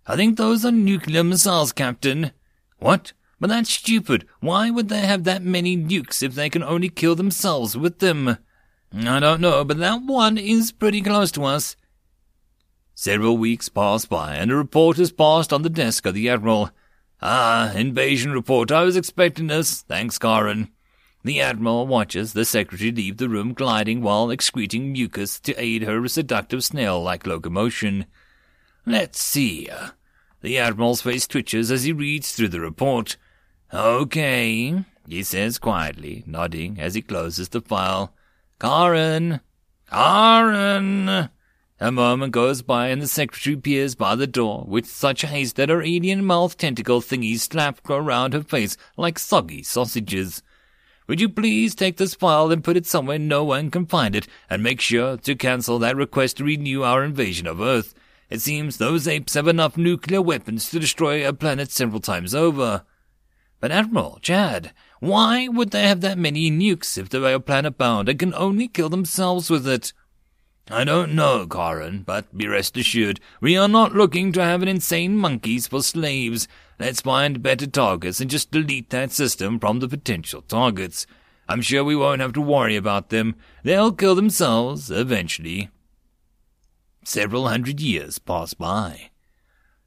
I 0.08 0.16
think 0.16 0.38
those 0.38 0.66
are 0.66 0.72
nuclear 0.72 1.24
missiles, 1.24 1.72
Captain. 1.72 2.32
What? 2.80 3.14
But 3.40 3.50
that's 3.50 3.70
stupid. 3.70 4.26
Why 4.40 4.70
would 4.70 4.90
they 4.90 5.02
have 5.02 5.24
that 5.26 5.44
many 5.44 5.76
nukes 5.78 6.24
if 6.24 6.36
they 6.36 6.50
can 6.50 6.64
only 6.64 6.90
kill 6.90 7.16
themselves 7.16 7.76
with 7.78 8.00
them? 8.00 8.38
I 8.96 9.20
don't 9.20 9.42
know, 9.42 9.64
but 9.66 9.78
that 9.80 10.04
one 10.04 10.38
is 10.38 10.72
pretty 10.72 11.02
close 11.02 11.32
to 11.32 11.44
us. 11.44 11.76
Several 12.94 13.38
weeks 13.38 13.68
pass 13.68 14.06
by, 14.06 14.36
and 14.36 14.52
a 14.52 14.56
report 14.56 15.00
is 15.00 15.12
passed 15.12 15.52
on 15.52 15.64
the 15.64 15.70
desk 15.70 16.06
of 16.06 16.14
the 16.14 16.30
Admiral. 16.30 16.72
Ah, 17.22 17.74
invasion 17.74 18.32
report. 18.32 18.72
I 18.72 18.84
was 18.84 18.96
expecting 18.96 19.48
this. 19.48 19.82
Thanks, 19.82 20.18
Karen. 20.18 20.70
The 21.26 21.42
Admiral 21.42 21.88
watches 21.88 22.34
the 22.34 22.46
Secretary 22.46 22.92
leave 22.92 23.18
the 23.18 23.28
room 23.28 23.54
gliding 23.54 24.04
while 24.04 24.30
excreting 24.30 24.92
mucus 24.92 25.40
to 25.40 25.60
aid 25.60 25.82
her 25.82 26.08
seductive 26.08 26.64
snail-like 26.64 27.26
locomotion. 27.26 28.06
Let's 28.86 29.20
see. 29.20 29.68
Uh, 29.68 29.90
the 30.42 30.60
Admiral's 30.60 31.02
face 31.02 31.26
twitches 31.26 31.72
as 31.72 31.84
he 31.84 31.92
reads 31.92 32.32
through 32.32 32.50
the 32.50 32.60
report. 32.60 33.18
Okay, 33.74 34.86
he 35.08 35.24
says 35.24 35.58
quietly, 35.58 36.24
nodding 36.28 36.80
as 36.80 36.94
he 36.94 37.02
closes 37.02 37.50
the 37.50 37.62
file. 37.62 38.14
Karen! 38.60 39.40
Karen! 39.90 41.30
A 41.80 41.92
moment 41.92 42.34
goes 42.34 42.62
by 42.62 42.90
and 42.90 43.02
the 43.02 43.08
secretary 43.08 43.56
appears 43.56 43.96
by 43.96 44.14
the 44.14 44.28
door 44.28 44.64
with 44.68 44.86
such 44.86 45.24
haste 45.24 45.56
that 45.56 45.70
her 45.70 45.82
alien 45.82 46.24
mouth 46.24 46.56
tentacle 46.56 47.02
thingies 47.02 47.40
slap 47.40 47.90
around 47.90 48.34
her 48.34 48.44
face 48.44 48.78
like 48.96 49.18
soggy 49.18 49.64
sausages. 49.64 50.44
Would 51.08 51.22
you 51.22 51.30
please 51.30 51.76
take 51.76 51.98
this 51.98 52.16
file 52.16 52.52
and 52.52 52.64
put 52.64 52.78
it 52.78 52.86
somewhere 52.86 53.20
no 53.20 53.44
one 53.44 53.70
can 53.70 53.86
find 53.86 54.16
it, 54.16 54.28
and 54.50 54.64
make 54.64 54.82
sure 54.82 55.18
to 55.18 55.36
cancel 55.36 55.78
that 55.80 55.96
request 55.96 56.38
to 56.38 56.44
renew 56.44 56.82
our 56.82 57.04
invasion 57.04 57.46
of 57.46 57.62
Earth? 57.62 57.94
It 58.30 58.42
seems 58.42 58.78
those 58.78 59.08
apes 59.08 59.36
have 59.36 59.48
enough 59.48 59.78
nuclear 59.78 60.22
weapons 60.22 60.70
to 60.72 60.80
destroy 60.80 61.28
a 61.28 61.32
planet 61.32 61.70
several 61.70 62.00
times 62.00 62.34
over. 62.34 62.84
But 63.60 63.72
Admiral, 63.72 64.20
Chad, 64.22 64.74
why 65.00 65.48
would 65.48 65.70
they 65.70 65.88
have 65.88 66.02
that 66.02 66.18
many 66.18 66.50
nukes 66.50 66.98
if 66.98 67.10
they 67.10 67.34
are 67.34 67.40
planet 67.40 67.78
bound 67.78 68.10
and 68.10 68.18
can 68.18 68.34
only 68.34 68.68
kill 68.68 68.90
themselves 68.90 69.50
with 69.50 69.68
it? 69.68 69.94
I 70.72 70.84
don't 70.84 71.14
know, 71.14 71.46
Karen, 71.46 72.02
but 72.02 72.36
be 72.36 72.48
rest 72.48 72.76
assured, 72.76 73.20
we 73.40 73.56
are 73.56 73.68
not 73.68 73.94
looking 73.94 74.32
to 74.32 74.44
have 74.44 74.64
an 74.64 74.68
insane 74.68 75.16
monkeys 75.16 75.68
for 75.68 75.84
slaves. 75.84 76.48
Let's 76.78 77.02
find 77.02 77.42
better 77.42 77.68
targets 77.68 78.20
and 78.20 78.30
just 78.30 78.52
delete 78.52 78.90
that 78.90 79.12
system 79.12 79.60
from 79.60 79.80
the 79.80 79.88
potential 79.88 80.42
targets. 80.42 81.08
I'm 81.48 81.62
sure 81.62 81.84
we 81.84 81.96
won't 81.96 82.22
have 82.22 82.34
to 82.34 82.42
worry 82.42 82.76
about 82.76 83.10
them. 83.10 83.36
They'll 83.64 83.92
kill 83.92 84.16
themselves 84.16 84.92
eventually. 84.92 85.70
Several 87.04 87.48
hundred 87.48 87.80
years 87.80 88.20
pass 88.20 88.54
by. 88.54 89.12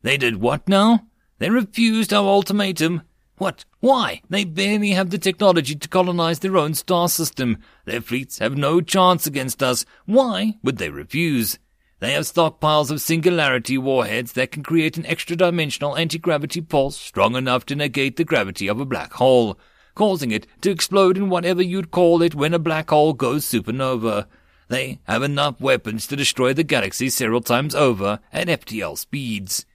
They 0.03 0.17
did 0.17 0.37
what 0.37 0.69
now? 0.69 1.07
They 1.39 1.51
refused 1.51 2.13
our 2.13 2.27
ultimatum. 2.27 3.03
What? 3.37 3.65
Why? 3.81 4.23
They 4.29 4.45
barely 4.45 4.91
have 4.93 5.11
the 5.11 5.19
technology 5.19 5.75
to 5.75 5.89
colonize 5.89 6.39
their 6.39 6.57
own 6.57 6.75
star 6.75 7.09
system. 7.09 7.59
Their 7.85 8.01
fleets 8.01 8.39
have 8.39 8.57
no 8.57 8.81
chance 8.81 9.27
against 9.27 9.63
us. 9.63 9.85
Why 10.07 10.55
would 10.63 10.79
they 10.79 10.91
refuse? 10.91 11.59
They 12.01 12.13
have 12.13 12.25
stockpiles 12.25 12.93
of 12.93 13.01
singularity 13.01 13.77
warheads 13.77 14.33
that 14.33 14.53
can 14.53 14.63
create 14.63 14.97
an 14.97 15.07
extra-dimensional 15.07 15.97
anti-gravity 15.97 16.61
pulse 16.61 16.97
strong 16.97 17.35
enough 17.35 17.67
to 17.67 17.75
negate 17.75 18.17
the 18.17 18.25
gravity 18.25 18.69
of 18.69 18.79
a 18.79 18.85
black 18.85 19.15
hole, 19.15 19.59
causing 19.97 20.31
it 20.31 20.47
to 20.61 20.71
explode 20.71 21.17
in 21.17 21.29
whatever 21.29 21.61
you'd 21.61 21.91
call 21.91 22.23
it 22.23 22.37
when 22.37 22.55
a 22.55 22.59
black 22.59 22.91
hole 22.91 23.15
goes 23.15 23.45
supernova. 23.45 24.27
They 24.69 25.01
have 25.05 25.25
enough 25.25 25.61
weapons 25.61 26.07
to 26.07 26.17
destroy 26.17 26.53
the 26.53 26.63
galaxy 26.63 27.09
several 27.11 27.41
times 27.41 27.75
over 27.75 28.21
at 28.33 28.47
FTL 28.47 28.97
speeds. 28.97 29.67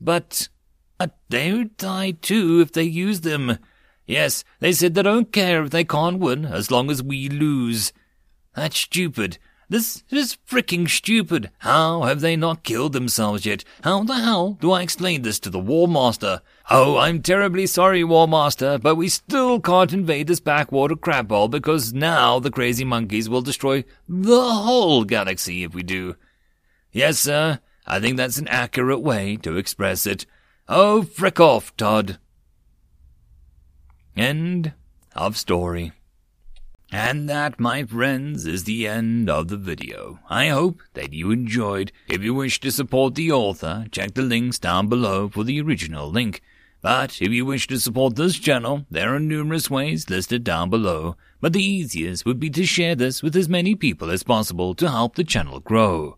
But 0.00 0.48
uh, 0.98 1.08
they 1.28 1.52
would 1.52 1.76
die 1.76 2.12
too 2.12 2.60
if 2.60 2.72
they 2.72 2.84
use 2.84 3.20
them. 3.20 3.58
Yes, 4.06 4.42
they 4.60 4.72
said 4.72 4.94
they 4.94 5.02
don't 5.02 5.32
care 5.32 5.64
if 5.64 5.70
they 5.70 5.84
can't 5.84 6.18
win 6.18 6.46
as 6.46 6.70
long 6.70 6.90
as 6.90 7.02
we 7.02 7.28
lose. 7.28 7.92
That's 8.54 8.78
stupid. 8.78 9.38
This 9.70 10.02
is 10.10 10.38
freaking 10.48 10.88
stupid. 10.88 11.50
How 11.58 12.04
have 12.04 12.22
they 12.22 12.36
not 12.36 12.62
killed 12.62 12.94
themselves 12.94 13.44
yet? 13.44 13.64
How 13.84 14.02
the 14.02 14.14
hell 14.14 14.56
do 14.62 14.72
I 14.72 14.80
explain 14.80 15.20
this 15.20 15.38
to 15.40 15.50
the 15.50 15.58
War 15.58 15.86
Master? 15.86 16.40
Oh, 16.70 16.96
I'm 16.96 17.20
terribly 17.20 17.66
sorry, 17.66 18.02
War 18.02 18.26
Master, 18.26 18.78
but 18.78 18.94
we 18.94 19.10
still 19.10 19.60
can't 19.60 19.92
invade 19.92 20.26
this 20.26 20.40
backwater 20.40 20.96
crap 20.96 21.28
hole 21.28 21.48
because 21.48 21.92
now 21.92 22.38
the 22.38 22.50
crazy 22.50 22.84
monkeys 22.84 23.28
will 23.28 23.42
destroy 23.42 23.84
the 24.08 24.40
whole 24.40 25.04
galaxy 25.04 25.64
if 25.64 25.74
we 25.74 25.82
do. 25.82 26.16
Yes, 26.90 27.18
sir, 27.18 27.60
I 27.86 28.00
think 28.00 28.16
that's 28.16 28.38
an 28.38 28.48
accurate 28.48 29.02
way 29.02 29.36
to 29.36 29.58
express 29.58 30.06
it. 30.06 30.24
Oh, 30.66 31.02
frick 31.02 31.40
off, 31.40 31.76
Todd. 31.76 32.18
End 34.16 34.72
of 35.14 35.36
story. 35.36 35.92
And 36.90 37.28
that, 37.28 37.60
my 37.60 37.84
friends, 37.84 38.46
is 38.46 38.64
the 38.64 38.86
end 38.86 39.28
of 39.28 39.48
the 39.48 39.58
video. 39.58 40.20
I 40.30 40.48
hope 40.48 40.80
that 40.94 41.12
you 41.12 41.30
enjoyed. 41.30 41.92
If 42.08 42.22
you 42.22 42.32
wish 42.32 42.60
to 42.60 42.70
support 42.70 43.14
the 43.14 43.30
author, 43.30 43.86
check 43.92 44.14
the 44.14 44.22
links 44.22 44.58
down 44.58 44.88
below 44.88 45.28
for 45.28 45.44
the 45.44 45.60
original 45.60 46.10
link. 46.10 46.40
But 46.80 47.20
if 47.20 47.30
you 47.30 47.44
wish 47.44 47.66
to 47.66 47.78
support 47.78 48.16
this 48.16 48.38
channel, 48.38 48.86
there 48.90 49.14
are 49.14 49.20
numerous 49.20 49.68
ways 49.68 50.08
listed 50.08 50.44
down 50.44 50.70
below, 50.70 51.16
but 51.40 51.52
the 51.52 51.62
easiest 51.62 52.24
would 52.24 52.40
be 52.40 52.50
to 52.50 52.64
share 52.64 52.94
this 52.94 53.22
with 53.22 53.36
as 53.36 53.48
many 53.48 53.74
people 53.74 54.10
as 54.10 54.22
possible 54.22 54.74
to 54.76 54.88
help 54.88 55.16
the 55.16 55.24
channel 55.24 55.60
grow. 55.60 56.16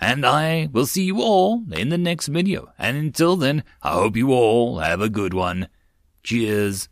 And 0.00 0.26
I 0.26 0.68
will 0.72 0.86
see 0.86 1.04
you 1.04 1.22
all 1.22 1.62
in 1.70 1.88
the 1.88 1.98
next 1.98 2.26
video. 2.26 2.72
And 2.76 2.96
until 2.96 3.36
then, 3.36 3.62
I 3.82 3.92
hope 3.92 4.16
you 4.16 4.32
all 4.32 4.80
have 4.80 5.00
a 5.00 5.08
good 5.08 5.32
one. 5.32 5.68
Cheers. 6.24 6.88